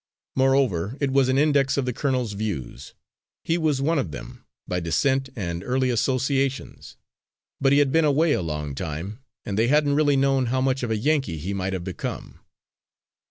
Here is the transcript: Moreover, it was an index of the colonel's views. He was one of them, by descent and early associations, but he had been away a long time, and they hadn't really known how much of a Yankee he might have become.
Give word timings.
Moreover, 0.35 0.97
it 0.99 1.11
was 1.11 1.29
an 1.29 1.37
index 1.37 1.77
of 1.77 1.85
the 1.85 1.93
colonel's 1.93 2.33
views. 2.33 2.95
He 3.43 3.55
was 3.55 3.83
one 3.83 3.99
of 3.99 4.09
them, 4.09 4.43
by 4.67 4.79
descent 4.79 5.29
and 5.35 5.63
early 5.63 5.91
associations, 5.91 6.97
but 7.59 7.71
he 7.71 7.77
had 7.77 7.91
been 7.91 8.03
away 8.05 8.33
a 8.33 8.41
long 8.41 8.73
time, 8.73 9.19
and 9.45 9.59
they 9.59 9.67
hadn't 9.67 9.93
really 9.93 10.17
known 10.17 10.47
how 10.47 10.59
much 10.59 10.81
of 10.81 10.89
a 10.89 10.97
Yankee 10.97 11.37
he 11.37 11.53
might 11.53 11.73
have 11.73 11.83
become. 11.83 12.39